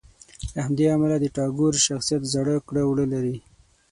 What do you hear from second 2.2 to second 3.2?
زاړه کړه وړه